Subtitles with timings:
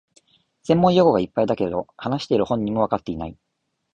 [0.63, 3.37] 専門用語がいっぱいだけど、話してる本人もわかってない